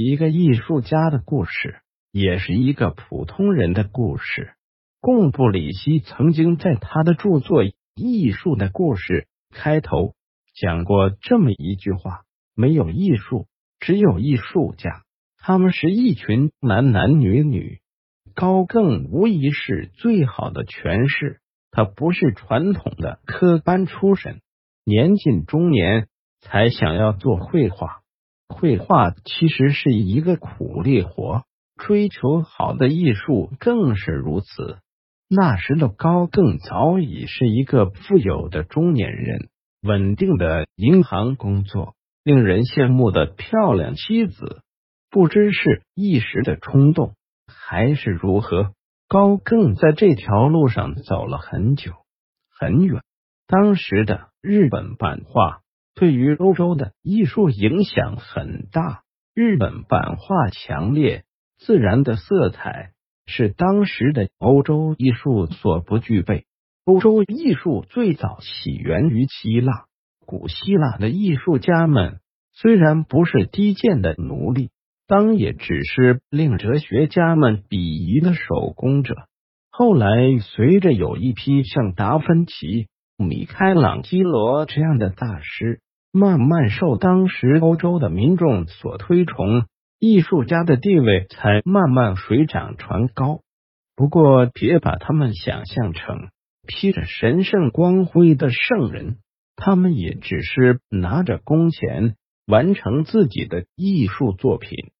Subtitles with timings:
[0.00, 1.80] 一个艺术家的故事，
[2.12, 4.52] 也是一个普通人的故事。
[5.00, 7.64] 贡布里希曾经在他的著作
[7.96, 9.26] 《艺术的故事》
[9.60, 10.14] 开头
[10.54, 12.20] 讲过这么一句话
[12.54, 13.48] ：“没有艺术，
[13.80, 15.02] 只有艺术家。
[15.36, 17.80] 他们是一群男男女女。”
[18.36, 21.40] 高更无疑是最好的诠释。
[21.72, 24.42] 他不是传统的科班出身，
[24.84, 26.06] 年近中年
[26.38, 28.02] 才想要做绘画。
[28.48, 31.44] 绘画其实是一个苦力活，
[31.76, 34.78] 追求好的艺术更是如此。
[35.28, 39.48] 那时的高更早已是一个富有的中年人，
[39.82, 44.62] 稳定的银行工作，令人羡慕的漂亮妻子。
[45.10, 47.14] 不知是一时的冲动，
[47.46, 48.72] 还是如何，
[49.06, 51.92] 高更在这条路上走了很久
[52.58, 53.02] 很远。
[53.46, 55.60] 当时的日本版画。
[55.98, 59.02] 对于欧洲的艺术影响很大。
[59.34, 61.24] 日本版画强烈
[61.58, 62.92] 自然的色彩
[63.26, 66.44] 是当时的欧洲艺术所不具备。
[66.84, 69.86] 欧洲艺术最早起源于希腊，
[70.24, 72.20] 古希腊的艺术家们
[72.52, 74.70] 虽然不是低贱的奴隶，
[75.08, 79.16] 当也只是令哲学家们鄙夷的手工者。
[79.68, 85.80] 后来，随着有一批像达芬奇、米开朗基罗这样的大师。
[86.12, 89.66] 慢慢受当时欧洲的民众所推崇，
[89.98, 93.40] 艺术家的地位才慢慢水涨船高。
[93.94, 96.30] 不过，别把他们想象成
[96.66, 99.18] 披着神圣光辉的圣人，
[99.56, 102.14] 他们也只是拿着工钱
[102.46, 104.92] 完成自己的艺术作品。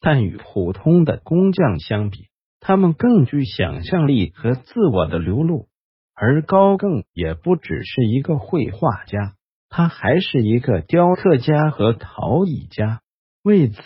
[0.00, 2.26] 但与普通的工匠相比，
[2.60, 5.68] 他们更具想象力和自我的流露。
[6.14, 9.35] 而高更也不只是一个绘画家。
[9.68, 13.00] 他还是一个雕刻家和陶艺家，
[13.42, 13.80] 为此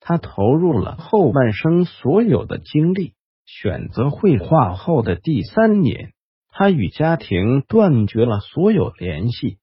[0.00, 3.14] 他投入了后半生所有的精力。
[3.44, 6.12] 选择绘画后的第三年，
[6.50, 9.56] 他与家庭断绝了所有联系。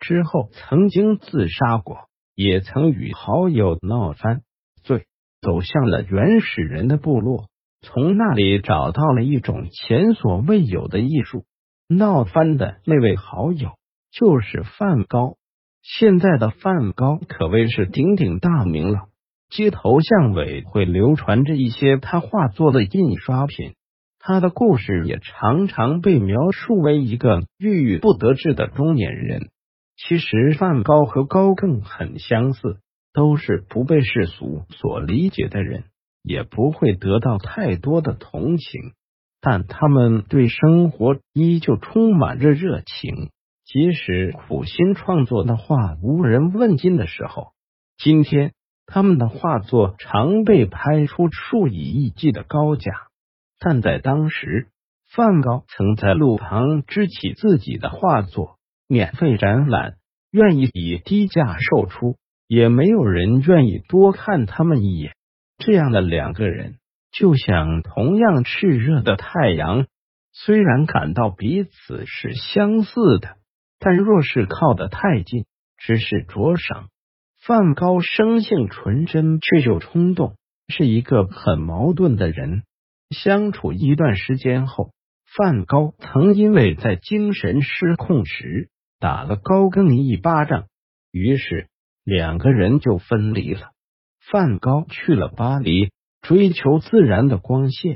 [0.00, 4.42] 之后曾经自杀过，也曾与好友闹翻，
[4.82, 5.06] 罪
[5.40, 7.46] 走向了原始人的部落，
[7.80, 11.44] 从那里找到了一种前所未有的艺术。
[11.88, 13.77] 闹翻的那位好友。
[14.18, 15.36] 就是梵高，
[15.80, 19.02] 现在的梵高可谓是鼎鼎大名了。
[19.48, 23.74] 街头巷尾会流传着一些他画作的印刷品，
[24.18, 29.50] 他的故事也常常被描述为一个郁郁不得志的中年人。
[29.96, 32.80] 其实梵高和高更很相似，
[33.12, 35.84] 都是不被世俗所理解的人，
[36.24, 38.94] 也不会得到太多的同情，
[39.40, 43.30] 但他们对生活依旧充满着热情。
[43.68, 47.48] 即使苦心创作的画无人问津的时候，
[47.98, 48.54] 今天
[48.86, 52.90] 他们的画作常被拍出数以亿计的高价。
[53.60, 54.68] 但在当时，
[55.14, 58.56] 梵高曾在路旁支起自己的画作，
[58.88, 59.96] 免费展览，
[60.30, 65.12] 愿意以低价售出，也没有人愿意多看他们一眼。
[65.58, 66.76] 这样的两个人，
[67.12, 69.84] 就像同样炽热的太阳，
[70.32, 73.36] 虽然感到彼此是相似的。
[73.78, 75.46] 但若是靠得太近，
[75.76, 76.88] 只是灼伤。
[77.40, 80.36] 梵高生性纯真，却又冲动，
[80.68, 82.64] 是一个很矛盾的人。
[83.10, 84.90] 相处一段时间后，
[85.24, 90.66] 梵高曾因为在精神失控时打了高更一巴掌，
[91.12, 91.68] 于是
[92.04, 93.70] 两个人就分离了。
[94.20, 95.90] 梵高去了巴黎，
[96.20, 97.94] 追求自然的光线；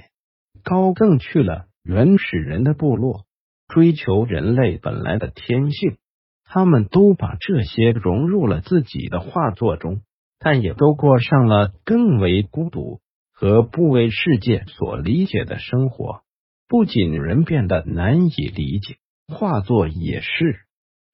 [0.62, 3.24] 高更去了原始人的部落。
[3.72, 5.96] 追求人类本来的天性，
[6.44, 10.02] 他们都把这些融入了自己的画作中，
[10.38, 13.00] 但也都过上了更为孤独
[13.32, 16.20] 和不为世界所理解的生活。
[16.68, 18.96] 不仅人变得难以理解，
[19.26, 20.60] 画作也是。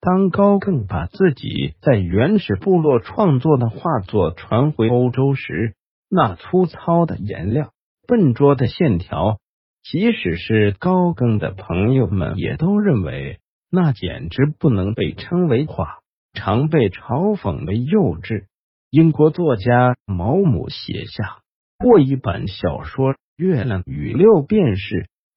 [0.01, 5.75] 当高更把自己在原始部落创作的画作传回欧洲时，
[6.09, 7.71] 那粗糙的颜料、
[8.05, 9.39] 笨拙的线条。
[9.83, 13.39] 即使是高更的朋友们也都认为
[13.71, 15.99] 那简直不能被称为画，
[16.33, 18.45] 常被嘲讽为幼稚。
[18.91, 21.39] 英国作家毛姆写下
[21.77, 24.95] 过一本小说《月亮与六便士》，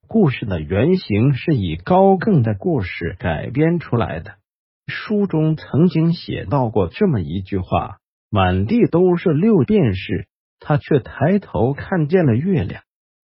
[0.08, 4.34] 故事的原型是以高更的故事改编出来的。
[4.86, 7.98] 书中曾经写到过这么一句话
[8.28, 10.26] ：“满地都是六便士，
[10.58, 12.82] 他却抬头看见了月亮。”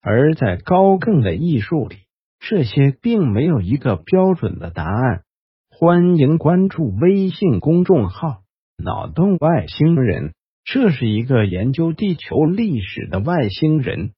[0.09, 1.98] 而在高更的艺术里，
[2.39, 5.24] 这些并没有一个标准的答案。
[5.69, 8.38] 欢迎关注微信公众号
[8.81, 10.33] “脑洞外星人”，
[10.63, 14.12] 这是一个研究地球历史的外星人。